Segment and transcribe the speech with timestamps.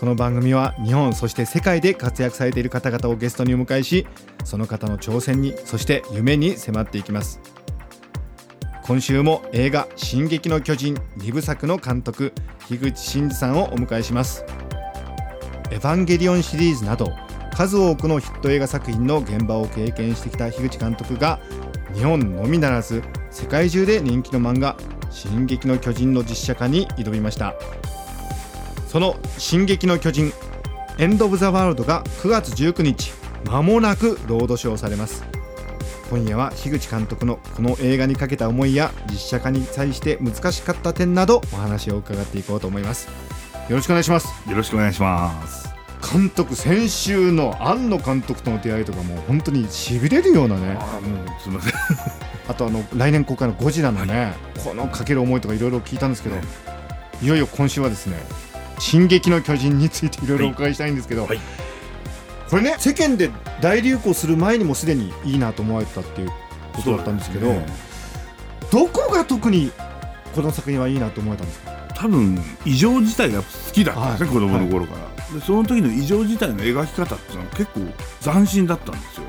[0.00, 4.06] この番組は日本そして世界で活躍されている方々をゲストにお迎えし
[4.44, 7.38] その方の挑戦にそして夢に迫っていきます。
[8.84, 12.32] 今週も映画「進撃の巨人」2部作の監督
[12.66, 14.42] 樋口真嗣さんをお迎えします。
[15.70, 17.12] エヴァンゲリオンシリーズなど
[17.52, 21.40] 数多くのヒット映画作品の現場を経験してきた樋口監督が
[21.94, 24.78] 日本のみならず世界中で人気の漫画
[25.12, 27.54] 「進撃の巨人」の実写化に挑みました。
[28.90, 30.32] その「進撃の巨人」
[30.98, 33.12] エンド・オブ・ザ・ワールドが9月19日
[33.46, 35.22] まもなくロードショーされます。
[36.10, 43.08] 今夜は樋口監督のこの映画にかけた思いや実写化に際して難しかった点などお話を伺っていこうと思います。
[43.68, 44.26] よろしくお願いします。
[44.50, 45.70] よろしくお願いします。
[46.12, 50.76] 監督先週の庵野監督との出会いとかもう本当にしびれるようなね。
[50.80, 51.72] あーもうすみません。
[52.48, 56.42] あとあの来年公開のゴジラのね、このかける思いとかいろいろ聞いたんですけど、ね
[57.22, 58.16] いよいよ今週はですね
[58.80, 61.40] 「進撃の巨人」についていろいろお伺いしたいんですけど、はい。
[62.48, 66.30] これね世間で大流行する前にもすでにいいなと思われてたっていう
[66.72, 67.64] ことだったんですけどね。
[68.72, 69.70] どこが特に
[70.34, 71.70] この作品はいいなと思えたんですか？
[71.94, 74.34] 多分異常事態が好きだったんですね、はい。
[74.34, 77.80] 子供の頃から、でその時の異常事態の描き方っていうのは結構
[78.22, 79.24] 斬新だったんですよ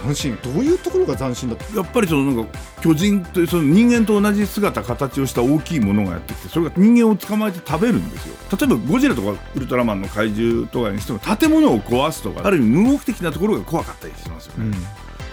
[0.00, 0.38] 斬新。
[0.42, 8.34] どういうところが斬新だやっぱりそのなんか巨人というその人間と同じ姿形をした大きいものがやってきてそれが人間を捕まえて食べるんですよ。
[8.58, 14.76] 例えばゴジラとかウルトラマンの怪獣とかにしても建物を壊すとかある意味無目的なところが怖かったりしますよね、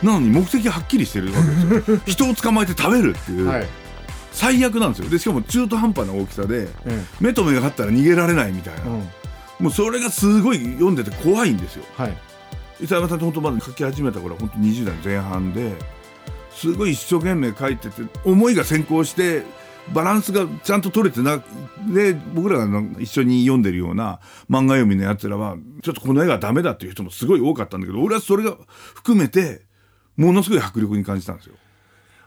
[0.01, 1.99] なのに目的がはっきりしてるわけですよ。
[2.05, 3.67] 人を捕まえて食べるっていう、はい、
[4.31, 5.09] 最悪なんですよ。
[5.09, 9.09] でしかも中途半端な大きさでえ目と目が合ったら逃げられないみたいな、えうん。
[9.65, 11.85] もうそれがすごい読んでて怖いんですよ。
[11.95, 12.17] はい
[12.83, 15.73] 伊沢さんって本当まだ書き始めた頃は本当20代前半で
[16.51, 19.43] すごい一生懸命書いてて思いが先行して
[19.93, 21.41] バランスがちゃんと取れてな
[21.93, 28.57] で僕らが一緒に読んでるような漫画読みのやつらはちょっとこの絵がダメだっていう人もすごい多かったんだけど俺はそれが
[28.95, 29.61] 含めて
[30.17, 31.55] ものすごい迫力に感じたんですよ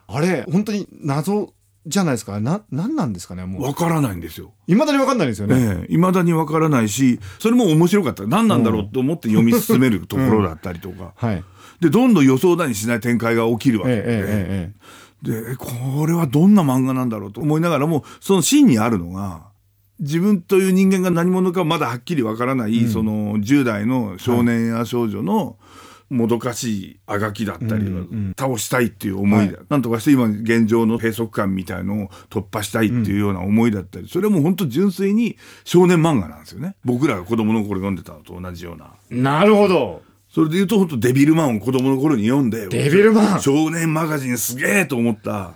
[0.08, 1.52] あれ本当に謎
[1.86, 2.40] じゃないですか。
[2.40, 3.62] な何なんですかねもう。
[3.62, 4.52] わからないんですよ。
[4.66, 8.26] いまだに分かんないですよね、ええ、未だにわからないしそれも面白かった。
[8.26, 11.44] 何なんだろうと思って読み進めるところだったりとか、はい。
[11.80, 14.72] でどんどん予想だにしない展開が起きるわけで、ええええ
[15.24, 15.44] ええ。
[15.44, 19.48] でえこれはどんな漫画なんだろうと思いながらもそのシーンにあるのが
[19.98, 25.56] 自分という人間が何者かまだはっきりわからない、その10代の少年や少女の
[26.08, 27.86] もどかしいあがきだったり、
[28.38, 36.76] 倒したいっていう思いだ、なんとかして今現状の閉塞感みたいのを突破したいっていうような思いだったり、それはもう本当純粋に少年漫画なんですよね。
[36.84, 38.94] 僕らが子供の頃読んでたのと同じような。
[39.10, 40.02] なるほど。
[40.28, 43.40] それで言うと本当デビルマンを子供の頃に読んでデビルマン。
[43.40, 45.54] 少年マガジンすげえと思った。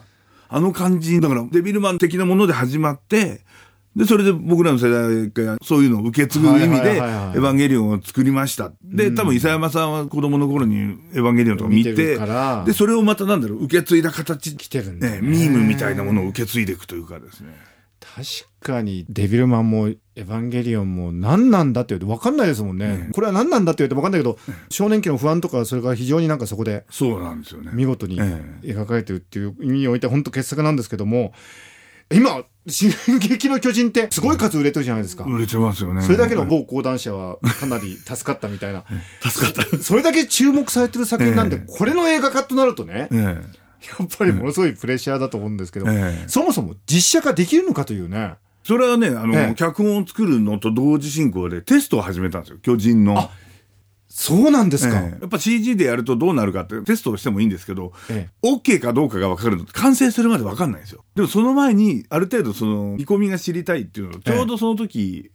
[0.48, 1.20] あの感じ。
[1.20, 3.42] だからデビルマン的なもので始まって
[4.00, 8.72] でそれで僕らの世代がそういうのを受け継ぐ意味でエヴァンゲリオンを作りました。
[8.82, 12.16] で多分伊佐山さんは子供の頃にエヴァンゲリオンとか見見てて
[12.64, 15.20] でそれをまたなんだろう受け継いだ形来てるんだね。
[15.20, 17.50] ねミームみたいなものを受け継いでいくというかですね。
[18.00, 18.26] 確
[18.60, 24.38] かにデビルマンもエヴァンゲリオンも何なんだって言うと分かんないですもんね、これは何なんだって言うと分かんないけど、
[24.70, 27.70] 少年期の不安とかそれが非常になんかそこでそうなんですよね。
[27.74, 31.34] 見事にえ描かれてるっていう意味において本当傑作なんですけども
[32.12, 32.42] 今
[32.72, 36.02] 「進撃の巨人」ってすごい数売れてるじゃないですか、売れてますよね。
[36.02, 38.84] それだけの某講談社はかなり助かったみたいな。
[39.22, 39.78] 助かった。
[39.78, 41.66] それだけ注目されてる作品なんで、ええ。
[41.66, 46.28] これの映画化となるとね、えやっぱりものすごいプレッシャーだと思うんですけど、ええ。
[46.28, 48.34] そもそも実写化できるのかというね。
[48.62, 49.54] それはね、あの、ええ。
[49.54, 53.30] 脚本を作るのと同時進行でテストを始めたんですよ、巨人の。
[54.12, 55.20] そうなんですか、ええ。
[55.20, 59.56] やっぱ CG でやるとどうなるかってテストをしてもいいんですけど、え OK かどうかが分かる。
[59.56, 61.04] の完成するまで分かんないんですよ。
[61.14, 65.30] でもその前にある程度その見込みが知りたいっていうのをちょうどその時、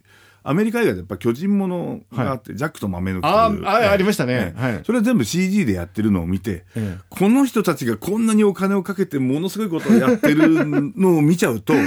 [0.48, 4.54] アメリカ映画でやっぱ巨人ものがあって、ジャックと豆の木ああありましたね。
[4.56, 4.62] ええ。
[4.62, 4.82] はい。
[4.86, 6.98] それは全部 CG でやってるのを見て、ええ。
[7.10, 10.48] この人たちがこんなにお金をかけてものすごいことをやってる
[10.96, 11.80] のを見ちゃうと こ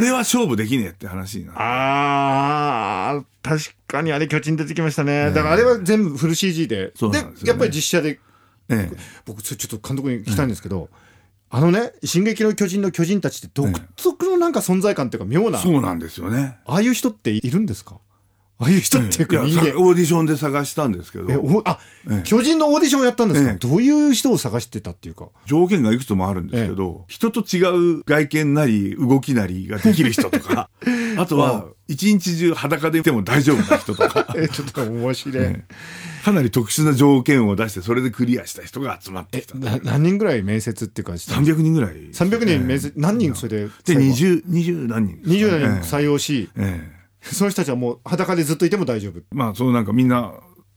[0.00, 1.58] れは勝負できねえって話になる。
[1.60, 6.92] ああ確かにあれ巨人出てきましたね、だからあれは全部フル CG で。
[6.96, 7.26] でね。
[7.44, 8.20] やっぱり実写で。
[8.68, 8.96] ええ。
[9.24, 10.90] 僕ちょっと監督に聞きたいんですけど、
[11.48, 16.56] あのね「進撃の巨人」の巨人たちって独特のなんか存在感っていうか妙な、そうなんですよね。
[16.66, 17.98] ああいう人っているんですか？
[18.58, 21.78] ああいう人っていうか人間いやさオーディションで探したんですけどえおあ、
[22.10, 22.22] ええ。
[22.24, 23.56] 巨人のオーディションをやったんですか、ええ。
[23.58, 25.28] どういう人を探してたっていうか。
[25.44, 30.70] 条件がいくつもあるんですけど、人と違う外見なり動きなりができる人とか
[31.18, 34.26] あとは一日中裸でいても大丈夫な人とか。
[34.36, 35.64] えちょっと面白い、え
[36.24, 41.38] かなり特殊な条件を出してそれでクリアした人が集まってえきたな何人ぐらい面接っていうかした？
[41.38, 41.92] んですか300人ぐらい。
[42.10, 46.95] 300人面接、何人それでで最後は？20 20何人ですか20ね人採用し、ええ
[47.32, 49.20] その人たちはもう裸でずっといても大丈夫。
[49.32, 50.32] まあそのなんかみんな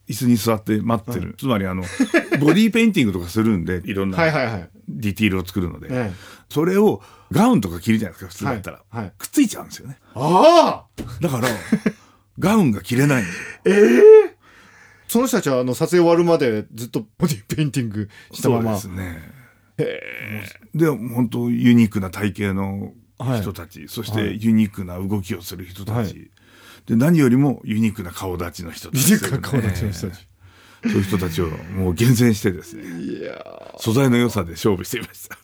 [0.07, 1.83] 椅子に座って待ってる、つまりあの
[2.41, 4.69] ボディーペインティングとかするんでいろんなはいはいはい。
[4.87, 6.13] ディティールを作るので、ええ。
[6.49, 7.01] それを
[7.31, 9.13] ガウンとか着るじゃないですか普通だったら、はいはい。
[9.17, 9.97] くっついちゃうんですよね。
[10.15, 11.03] ああ！
[11.21, 11.47] だから
[12.39, 14.03] ガウンが着れないんですよ。
[15.07, 18.77] その人たちはあの撮影終わるまでずっとボディペインティングしたまま。
[18.79, 19.39] そうですね。
[20.73, 22.93] で本当ユニークな体型の
[23.41, 26.31] 人たち、そしてユニークな動きをする人たち、はい
[26.85, 30.19] で何よりもユニークな顔立ちの人たちユニークな顔立ちの人たち。
[30.19, 30.29] ええ
[30.81, 32.83] そういう人たちをもう厳選してですね。
[33.01, 35.37] いや素材の良さで勝負していました。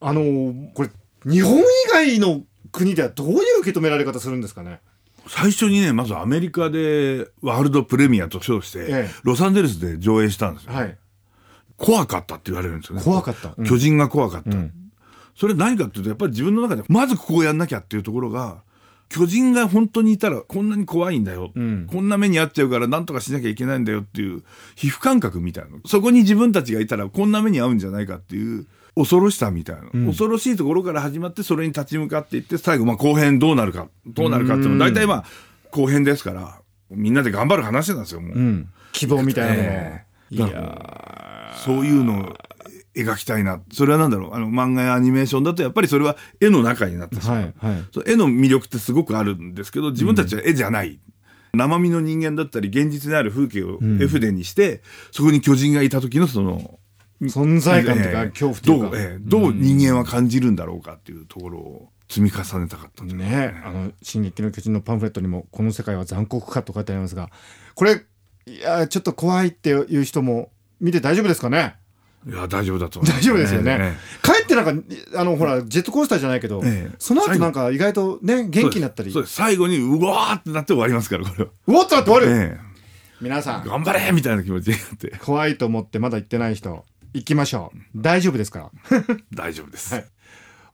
[0.00, 0.90] あのーこれ
[1.24, 2.42] 日本以外の
[2.72, 4.80] 国ではどういう受け止められ方するんですかね？
[5.28, 9.10] 最初にねまずアメリカでワールドプレミアと称して、ええ。
[9.24, 10.96] ロサンゼルスで上映したんですよ、はい。
[11.76, 13.04] 怖かったって言われるんですよね。
[13.04, 13.54] 怖かった。
[13.56, 13.66] うん。
[13.66, 14.72] 巨人が怖かった、ん。
[15.36, 18.62] それ何かっていうとやっぱり自分の中でまずここをやんなきゃっていうところが
[19.12, 21.86] 巨人が本当にいたらこんなに怖いんだよ、ん。
[21.86, 24.42] こんな目に遭っちゃうから何とかしなきゃいけないんだよっていう
[24.74, 25.70] 皮膚感覚みたいな。
[25.72, 28.66] のそこに自分たちがいたらこんな目に遭うんじゃないかっていう
[28.96, 35.24] 恐ろしさみたいな、恐ろしいところから始まってそれに立ち向かっていって最後まあ後編どうなるかどうなるかっていうのは大体まあ
[35.70, 38.38] 後編ですからみんなで頑張る話なんですよもう。
[38.38, 38.68] うん。
[38.92, 40.34] 希望みたいなもええ。
[40.34, 42.36] いだからやそういうのを
[42.94, 43.60] 描きたいな。
[43.72, 44.34] それはなんだろう？
[44.34, 47.36] あの、漫画やアニメーションだとやっぱりそれは絵の中になってしまう。
[47.36, 51.00] はいはいそう絵の魅力ってすごくあるんですけど、自分たちは絵じゃない。
[51.54, 56.78] 生身の人間だったり、現実にある風景を絵筆にして、そこに巨人がいた時のその、
[57.22, 67.30] 存在感とかええ恐怖とか、どう、ええどう人間は感じるんだろうかっていうところを積み重ねたかったんじゃないねあの「進撃の巨人」のパンフレットにも「この世界は残酷か」と書いてありますが
[67.74, 68.02] これ
[68.46, 70.50] いやちょっと怖いっていう人も
[70.80, 71.76] 見て大丈夫ですかね？
[72.26, 76.94] いや、大丈夫だと大丈夫ですよね、えかえってなんかあのほらジェットコースターじゃないけど、ええ。
[76.98, 79.12] その後なんか意外とねえ元気になったり。
[79.26, 81.50] 最後に、うわーってなって終わりますから、これは。
[81.66, 82.58] うおっとなって終わる、え
[83.20, 83.62] 皆さん。
[83.66, 86.84] え頑張れみたいな気持ちになって、怖いと思ってまだ行ってない人
[87.14, 87.78] 行きましょう。
[87.96, 89.00] 大丈夫ですから。
[89.34, 89.94] 大丈夫です。
[89.94, 90.04] はい。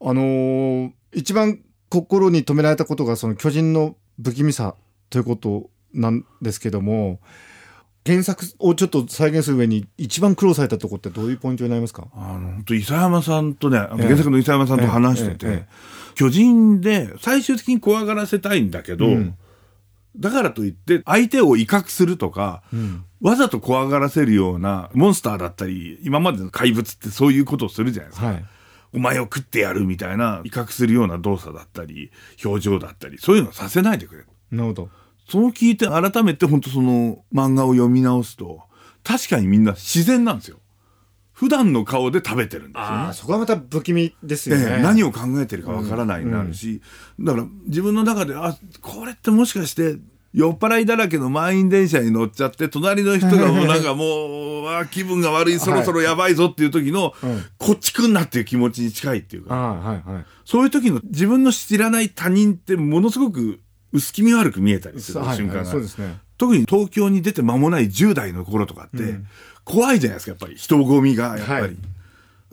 [0.00, 4.74] あのー一番心に留められたことがその巨人の不気味さ
[5.10, 7.20] ということなんですけども
[8.08, 12.08] 原作をちょっと再現する上に一番苦労されたところってどういうポイントになりますか？
[12.14, 19.36] あの、本当伊佐山さんとね、原作の伊佐山さんと話してて、えええ巨人で最終的に怖がらせたいんだけど、うん。
[20.16, 23.04] だからといって相手を威嚇するとか、ん。
[23.20, 28.26] わざと怖がらせるようなモンスターだったり、今までの怪物ってそういうことをするじゃないですか。
[28.26, 28.44] はい。
[28.94, 32.10] お前を食ってやるみたいな威嚇するような動作だったり、
[32.44, 34.24] 表情だったり、そういうのをさせないでくれ。
[34.50, 34.88] なるほど
[35.28, 38.62] その聞いて改めて本当その漫画を読み直すと、
[39.04, 40.58] 確かにみんな自然なんですよ。
[41.32, 42.96] 普段の顔で食べてるんですよね。
[42.96, 43.12] ああ。
[43.12, 46.82] そこはまた不気味ですよね、ええ何を考えてるかわからないになるし、
[47.20, 49.98] だから自分の中であこれってもしかして
[50.32, 57.14] 酔っ払いだらけの満員電車に乗っちゃって隣の人がもうなんかもうあ気分が悪いそろそろ やばいぞっていう時の、
[57.58, 59.54] こっち来んなっていう気持ちに近いっていうか。
[59.54, 60.24] はいはい。
[60.44, 63.60] そういう時の自分の知らない他人ってものすごく
[63.92, 65.60] 薄気味悪く見えたりするはい瞬間が。
[65.60, 66.18] あるそうですね。
[66.36, 69.16] 特に東京に出て間もない10代の頃とかって、
[69.64, 70.56] 怖いじゃないですかやっぱり。
[70.56, 71.76] 人混みがやっぱり、はい。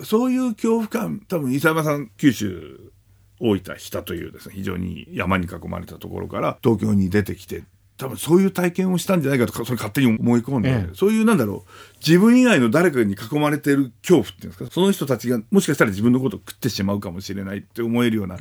[0.03, 2.91] そういう恐怖感多分伊佐山さん九州
[3.39, 7.63] 大分日田というですね非常に山に囲まれたところから東京に出てきて
[7.97, 10.93] 多分そういう体験をしたんじゃないかとかそれ勝手に思い込んで、ええ。
[10.93, 18.37] そういうなんだろう自分以外の誰かに囲まれてる恐怖っていうんですかその人たちがもしかしたら自分のことを食ってしまうかもしれないって思えるような、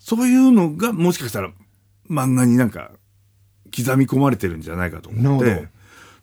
[0.00, 1.52] そういうのがもしかしたら
[2.10, 2.92] 漫画になんか
[3.74, 5.68] 刻み込まれてるんじゃないかと思って。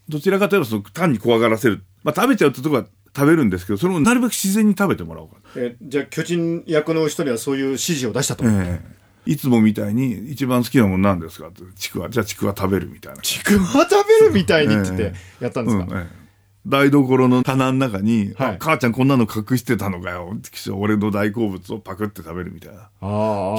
[0.10, 0.20] ど。
[0.20, 9.32] ちらかというとその単に怖がらせる、まあ、食べちゃうってとこは食べるんですけどそれをなるべく自然に食べてもらおうかえじゃあ巨人役の人にはそういう指示を出したと、ええ。
[9.32, 16.27] いつもみたいに一番好きなものなんですかってちくわじゃあちくわ食べるみたいな、ちくわ食べるみたいにって言ってやったんですか、うんええ
[16.68, 18.56] 台所の棚の中に、はい。
[18.56, 20.38] あ母ちゃんこんなの隠してたのかよ。
[20.74, 22.90] 俺の大好物をパクって食べるみたいな。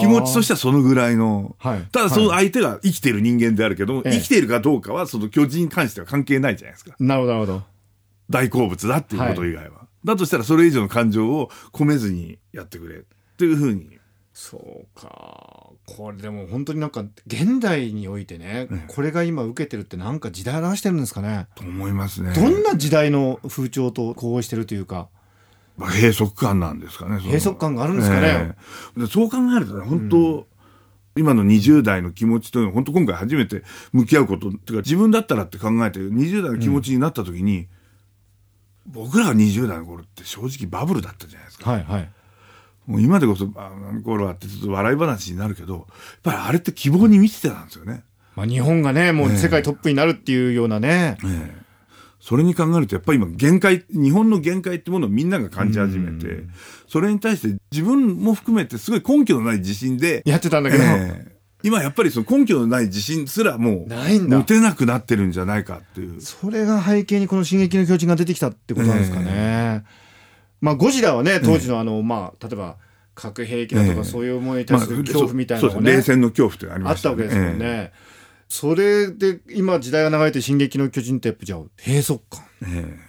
[0.00, 1.82] 気持ちとしてはそのぐらいの、はい。
[1.90, 6.94] ただその相手が生きている人間であるけど、ええ生きているかどうかはその巨人に関しては関係ないじゃないですか。
[7.00, 7.62] なるほどなるほど。
[8.30, 12.96] 大好物だっていうこと以外は、だとしたらそれ以上の感情を込めずにやってくれ。
[12.98, 13.02] っ
[13.38, 13.97] ていうふうに
[14.40, 15.72] そうか。
[15.84, 22.32] これでも本当になんか現代においてね、うんこれが今受けてるってなんか時代を表してるんですかね、と思いますね。
[22.34, 25.08] どんな時代の風潮と呼応してるというか。
[25.76, 27.18] まあ閉塞感なんですかね。
[27.18, 28.28] 閉塞感があるんですかね。
[28.28, 28.54] え
[28.96, 29.00] え。
[29.00, 30.46] でそう考えるとね、本当、
[31.16, 37.66] 今の20代の気持ちというのは、本当今回初めて向き合うこと、っていうか自分だったらって考えて、20代の気持ちになった時に、
[38.86, 41.72] 僕らが20代の頃って正直バブルだったじゃないですか。
[41.72, 42.12] はいはい
[42.88, 45.84] もう今でこそ、ああの頃はってちょっと笑い話になるけど、やっ
[46.22, 48.02] ぱりあれって希望に満ちてたんですよね。
[48.34, 51.68] まあ、日本がねもう世界トップになるっていうようなね、ええ。
[52.18, 56.44] それに考えるとやっぱり今限界日本の限界ってものをみんなが感じ始めて
[56.88, 61.38] それに対して自分も含めてすごい根拠のない自信で、やってたんだけど、ええ。
[61.64, 66.20] 今やっぱりその根拠のない自信すらもう持てなくなってるんじゃないかっていう。
[66.20, 69.26] それが背景にこの「進撃の巨人」が出てきたってことなんですかね。
[70.60, 72.76] まあゴジラはね当時のあの、まあ例えば
[73.14, 74.04] 核兵器だとかええ。
[74.04, 77.64] そういうものに対する恐怖みたいなのね、そう冷戦の恐怖ってありあましたったわけですもんね。
[77.64, 77.92] え
[78.48, 82.44] それで今時代が流れて「進撃の巨人」ってやっぱじゃあ閉塞感。
[82.62, 83.08] ええ。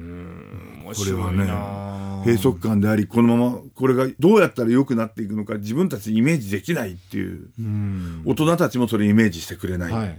[0.00, 7.50] 面これは白いなねあ閉塞感でありこのままこれがどうやったら良くなっていくのか自分たちイメージできないっていう。
[7.58, 8.22] うん。
[8.24, 10.18] 大人たちもそれイメージしてくれない、はい。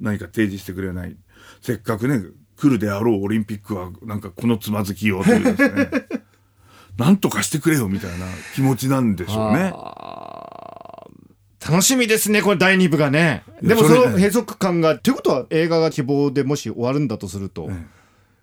[0.00, 1.16] 何か提示してくれない。
[1.60, 2.22] せっかくね
[2.56, 5.90] 来るであろうオリンピックはなんかこのつまずきようというですね。
[6.98, 9.72] なんとかしてくれよみたいな気持ちなんでしょうね。
[11.68, 13.42] 楽しみですねこれ第2部がね。
[13.60, 17.86] でもその閉塞感がということは映画が希望でもし終わるんだとすると、え。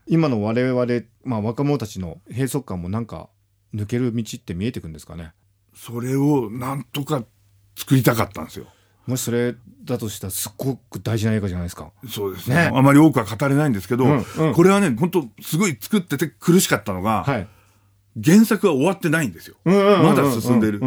[0.05, 0.85] 今の我々、
[1.23, 3.29] まあ、若者たちの閉塞感もなんか
[3.73, 5.31] 抜ける道って見えてくんですかね。
[5.73, 7.23] それをなんとか
[7.75, 8.67] 作りたかったんですよ。
[9.05, 17.47] もしそれだとしたらすっごく大事な映画じゃないですかそうですねねあまり多くは語れないんですけど、うんうんこれはね本当すごい作ってて苦しかったのが、はい
[18.23, 19.55] 原作は終わってないんですよ。
[19.65, 20.79] まだ進んでる。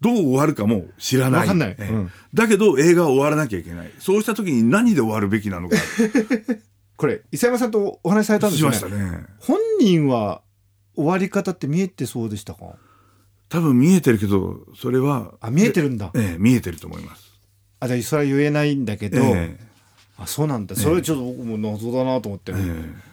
[0.00, 1.40] どう終わるかも知らない。
[1.42, 3.92] わかんないええうんだけど映画は終わらなきゃいけない。
[4.00, 5.76] そうした時に何で終わるべきなのか。
[6.98, 9.26] これ伊佐山さんとお話しされたんですしよねましたね。
[9.38, 10.42] 本人は
[10.96, 12.74] 終わり方って見えてそうでしたか？
[13.48, 17.31] 多分見えてるけど、それは、あ見えてるんだええ、見えてると思います。
[17.82, 19.58] あじゃあそれは言えないんだけど、え
[20.16, 22.54] あそうなんだそれちょっと僕も謎だなと思って、え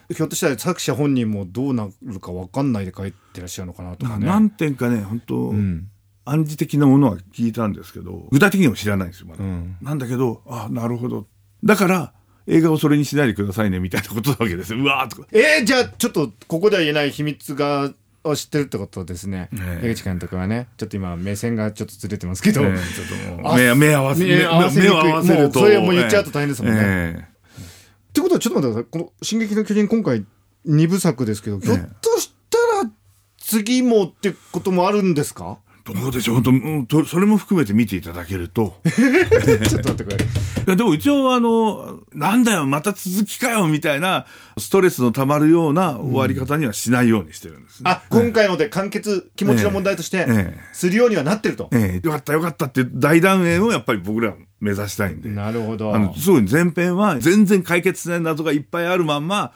[0.08, 4.26] えひょっとしたら作者本人もどうなるか分かんないで書いてらっしゃるのかなとかね。
[4.26, 5.88] え何点かね、本当、うん
[6.26, 9.42] 暗示的なものは聞いたんですけど、具体的には知らないんですよ、まだ。
[9.42, 11.26] うんなんだけど、あなるほど。
[11.64, 12.12] だから、
[12.46, 14.80] 映画をそれにしないでくださいね、みたいなことなわけですよ。
[14.80, 15.28] うわーとか。
[15.32, 17.92] えー、じゃあちょっとここでは言えない秘密が
[18.24, 19.48] を知ってるってことですね。
[19.54, 19.88] ええ。
[19.90, 20.68] 江口監督はね。
[20.76, 26.80] ちょっと今目線がちょっとずれてますけど、ええちょっともあう目目合わせ目合わせるともうそれもう言っちゃうと大変ですもんね。
[26.82, 27.24] ええ。
[27.60, 28.84] ってことはちょっと待ってください。
[28.90, 30.24] この「進撃の巨人」今回
[30.68, 32.90] 2部作ですけど、ひょっとしたら
[33.38, 35.58] 次もってこともあるんですか？
[35.94, 36.36] どうでしょ。
[36.38, 38.80] う本当それも含めて見ていただけると。
[38.88, 40.24] ちょっと待ってくださ
[40.72, 40.76] い。
[40.76, 44.26] でも一応あのなんだよまた続きかよみたいな
[44.58, 50.58] ストレスのたまるような終わり方にはしないようにしてるんですね、あ今回ので完結気持ちの問題としてええ。
[50.72, 51.68] するようにはなってると。
[51.72, 52.06] ええ。
[52.06, 55.30] よかったよかったって大団円をやっぱり僕ら目指したいんで。
[55.30, 55.94] なるほど。
[55.94, 59.52] あの、すごい前編は全然解決しない謎がいっぱいあるまんま、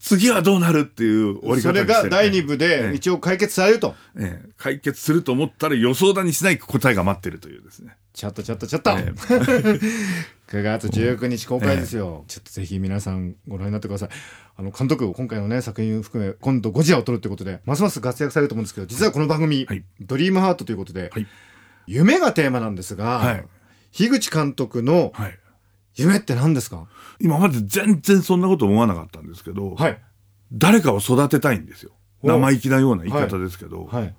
[0.00, 3.94] 次はどうなるっていう終わり方それが第2部で一応解決されると。
[4.16, 7.96] ええ解決すると思ったら予想だにしない答えが待ってるというですね。
[8.12, 8.90] ちょっとちょっとちょっと。
[8.90, 9.12] え
[10.48, 12.24] 9 月19日公開ですよ。
[12.26, 14.08] ちょっとぜひ皆さんご覧になってください。
[14.56, 21.26] あの、監督、今回のね、作品を含め、今度ゴジラを撮るということで、ますます活躍されると思うんですけど、実はこの番組、はいドリームハートということで、はい
[21.86, 23.44] 夢がテーマなんですが、はい
[23.98, 25.38] 樋口監督のはい。
[25.96, 26.86] 夢って何ですか？
[27.18, 30.00] 今まで全然そんなこと思わなかったんですけど、はい。
[30.52, 31.90] 誰かを育てたいんですよ。
[32.22, 34.14] お生意気なような言い方ですけど、はい。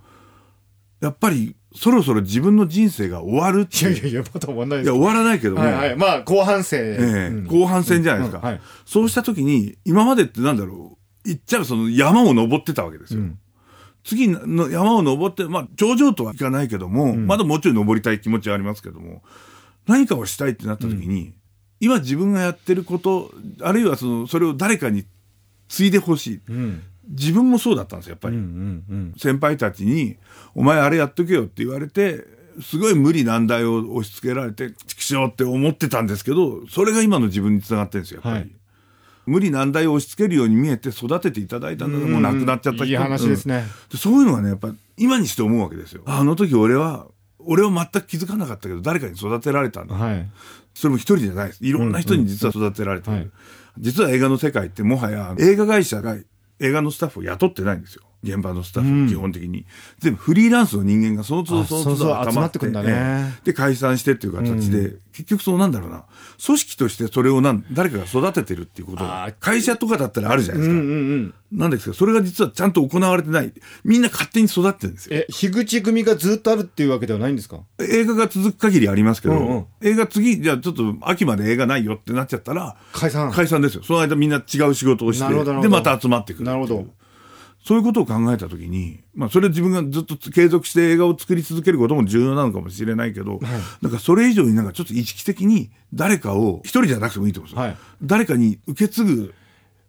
[1.00, 5.95] やっぱりそろそろ自分の人生が終わるっていういやいやいや、まだ終わんないですいや、終わらないけども、はいはい。
[5.95, 6.81] まあ、後半戦。
[6.81, 13.21] ええうん後半戦じゃないですか、うんはいそうした時に、今までってなんだろう、言っちゃうその山を登ってたわけですよ。
[13.21, 13.39] うん
[14.03, 19.21] 次の山を登って、まあ、頂上とはいかないけども、まだもうちょい登りたい気持ちはありますけども、
[19.89, 21.34] 何かをしたいってなった時に、
[21.79, 23.31] 今自分がやってること、
[23.62, 25.03] あるいはその、それを誰かに
[25.67, 26.41] 継いでほしい。
[26.48, 26.84] うん。
[27.10, 28.36] 自分もそうだったんですよ、やっぱり。
[28.36, 29.13] うんうんうん。
[29.17, 30.17] 先輩たちに、
[30.53, 32.24] お前あれやっとけよって言われて、
[32.62, 38.46] すごい無理難題を押し付けられて、畜生って思ってたんですけど、それが今の自分につながってるんですよ、やっぱり。
[38.46, 38.60] はい
[39.29, 43.63] 無理難題を押し付けるように見えて育てていただいたんだけど、もう亡くなっちゃった人いい話ですね。
[43.91, 46.01] でそういうのがね、やっぱ今にして思うわけですよ。
[46.08, 47.05] あの時俺は、
[47.39, 49.96] 俺は全く気づかなかったけど、誰かに育てられたんだ。
[49.96, 50.29] はい。
[50.74, 51.65] それも一人じゃないです。
[51.65, 53.17] いろんな人に実は育てられてる。
[53.17, 53.31] はい
[53.79, 56.17] 実は映画の世界ってもはや映画会社が
[56.60, 58.03] 映画のスタッフを雇ってないんですよ。
[58.23, 59.07] 現場のスタッフ、うん。
[59.07, 59.65] 基本的に。
[59.99, 62.89] 全部フリーランスの人間がその都度あその都度集まってくんだね。
[62.91, 63.45] ええ。
[63.45, 66.03] で解散してっていう形で、結局そうなんだろうな。
[66.45, 69.03] 組織としてそれをなん誰かが育ててるっていうこと。
[69.39, 73.51] 会社とかだったらあるじゃないですか、うんなんですけどそれが実はちゃんと行われてない。
[73.83, 75.17] みんな勝手に育ってるんですよ。
[75.17, 77.61] え樋口組がずっとあるっていうわけではないんですか？
[77.79, 79.65] 映画が続く限りありますけど、うんうん。
[79.81, 83.31] 映画次、じゃあちょっと秋まで映画ないよってなっちゃったら、解散。
[83.31, 83.83] 解散ですよ。
[83.83, 86.85] その間みんな違う仕事をして、で、どまた集まってくるなるほど
[87.63, 93.39] そういうことを考えたときに、まあ、それ自分がずっと継続して映画を作り続けることも重要なのかもしれないけど、
[93.81, 97.67] なんかそれ以上になんかちょっと意識的に誰かを、一人じゃなくてもいいと思うんですよ。
[97.67, 99.33] はい誰かに受け継ぐ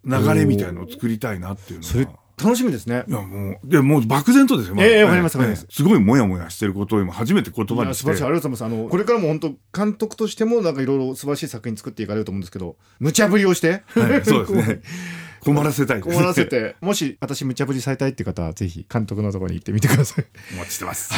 [0.03, 1.91] 流れみたいのを作りたいなっていうのは。
[1.91, 2.07] それ
[2.43, 4.75] 楽しみですねいやもう、でもう漠然とですよ。
[4.75, 8.03] まだええわかりますわかりますええすごいもやもやしてることを今初めて言葉にして。
[8.03, 14.81] 素晴らしいありがとうございますあのこれからも本当監督としてもなんかいろいろ素晴らしい作品作っていかれると思うんですけど無茶ぶりをして、はいそうですね。
[15.41, 16.01] 困らせたい。
[16.01, 16.75] 困らせて。
[16.81, 20.25] もし私無茶ぶりされたいって方はぜひ監督のところに行ってみてください。
[20.53, 21.13] お待ちしてます。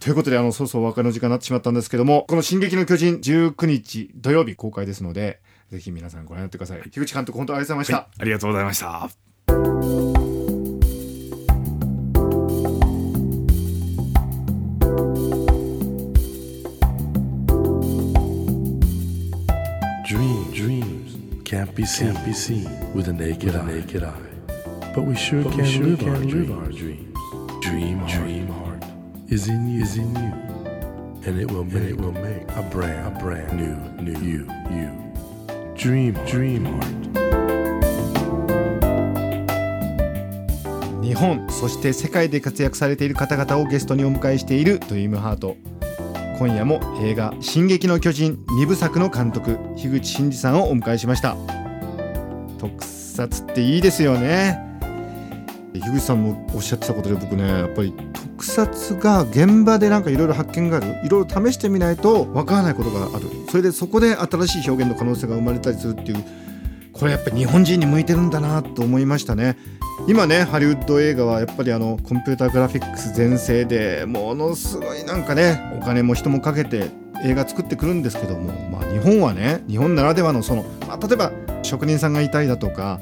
[0.00, 5.40] ということであのそろそろお別れの時間になってしまったんですけどもこの「進撃の巨人」19日土曜日公開ですので
[5.70, 6.82] ぜひ皆さんご覧になってください。
[6.90, 10.03] 樋口監督本当ありがとうございました、ありがとうございました。
[21.74, 23.64] Can't be seen, can't be seen with a naked, eye.
[23.66, 24.12] naked eye.
[24.94, 26.50] But we sure But we can, sure live, can our live dreams.
[26.50, 27.18] our dreams.
[27.62, 28.84] Dream, heart, dream heart
[29.28, 30.32] is in you, is in you,
[31.26, 34.90] and it will make, it will make a brand, a brand new, new you, you.
[35.76, 36.94] Dream, dream heart.
[41.02, 45.56] 日本そして世界で活躍されている方々をゲストにお迎えしている「ドリームハート
[46.38, 51.36] 今夜も映画「進撃の巨人」2部作の監督樋口真嗣さんをお迎えしました
[52.64, 54.58] 特撮っていいですよね。
[55.74, 60.86] 樋口さんもおっしゃってたことで僕ねやっぱり特撮が現場でなんかいろいろ発見がある。
[61.04, 63.26] いろいろ試してみないとわからないことがある。
[63.50, 66.24] それでそこで新しい表現の可能性が生まれたりするっていう。
[66.92, 69.58] これやっぱり日本人に向いてるんだなと思いましたね。
[70.08, 76.90] 今ねハリウッド映画はやっぱりあのコンピューターグラフィックス全盛でものすごいなんかねお金も人もかけて
[77.24, 81.32] 映画作ってくるんですけども、まあ、日本はね日本ならではのその、まあ、例えば
[81.62, 83.00] 職人さんがいたりだとか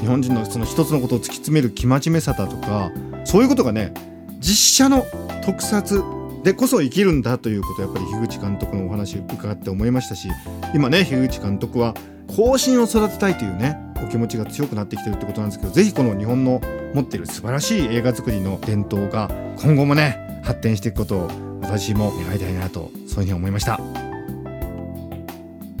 [0.00, 2.90] 日本人のその一つのことを突き詰める生真面目さだとか
[3.24, 3.94] そういうことがね
[4.40, 5.06] 実写の
[5.44, 6.02] 特撮
[6.42, 10.28] でこそ生きるんだということをやっぱり樋口監督のお話伺って思いましたし
[10.74, 11.94] 今ね樋口監督は
[12.36, 16.60] 後進を育てたいというねお気持ちが強くなってきてるってことなんですけどぜひこの日本の
[16.94, 23.80] 持っている素晴らしい映画作りの伝統が今後もね発展していくことを私も願いたいなとそういうふうに思いました。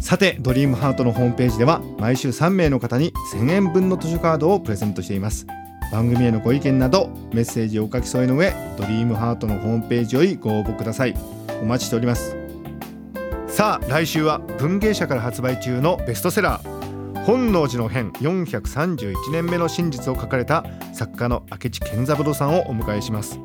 [0.00, 5.46] さてドリームハートのホームページでは毎週3名の方に1000円分の図書カードをプレゼントしています。
[5.92, 11.14] 番組へのご意見などメッセージをお書き添えの上ドリームハートのホームページよりご応募ください。
[11.60, 12.36] お待ちしております。
[13.46, 17.24] さあ来週は文芸社から発売中のベストセラー。
[17.24, 23.38] 本能寺の変431年目の真実を書かれた作家の明智健三郎さんをお迎えします。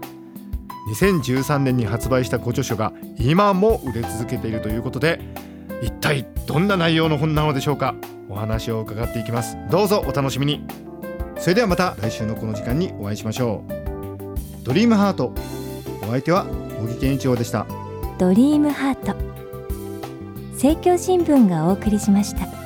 [0.88, 5.19] 2013年に発売したご著書が今も売れ続けているということで
[5.82, 7.93] 一体どんな内容の本なのでしょうか？
[8.30, 9.58] お話を伺っていきます。
[9.69, 10.65] どうぞお楽しみに。
[11.38, 14.63] それではまた来週のこの時間にお会いしましょう。
[14.63, 15.34] ドリームハート。
[16.04, 16.45] お相手は
[16.82, 17.67] 茂木健一郎でした。
[18.17, 19.15] ドリームハート。
[20.54, 22.57] 政教新聞がお送りしました。